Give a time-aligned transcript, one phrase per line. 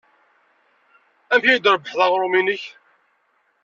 [1.33, 2.63] Amek ay d-trebbḥeḍ aɣrum-nnek?